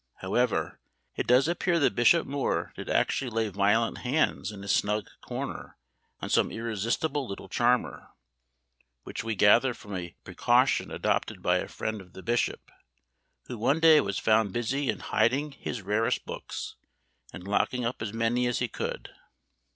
However, 0.15 0.79
it 1.15 1.27
does 1.27 1.47
appear 1.47 1.77
that 1.77 1.93
Bishop 1.93 2.25
More 2.25 2.73
did 2.75 2.89
actually 2.89 3.29
lay 3.29 3.49
violent 3.49 3.99
hands 3.99 4.51
in 4.51 4.63
a 4.63 4.67
snug 4.67 5.07
corner 5.21 5.77
on 6.19 6.31
some 6.31 6.49
irresistible 6.49 7.27
little 7.27 7.47
charmer; 7.47 8.07
which 9.03 9.23
we 9.23 9.35
gather 9.35 9.75
from 9.75 9.95
a 9.95 10.15
precaution 10.23 10.89
adopted 10.89 11.43
by 11.43 11.57
a 11.57 11.67
friend 11.67 12.01
of 12.01 12.13
the 12.13 12.23
bishop, 12.23 12.71
who 13.45 13.59
one 13.59 13.79
day 13.79 14.01
was 14.01 14.17
found 14.17 14.51
busy 14.51 14.89
in 14.89 15.01
hiding 15.01 15.51
his 15.51 15.83
rarest 15.83 16.25
books, 16.25 16.77
and 17.31 17.47
locking 17.47 17.85
up 17.85 18.01
as 18.01 18.11
many 18.11 18.47
as 18.47 18.57
he 18.57 18.67
could. 18.67 19.09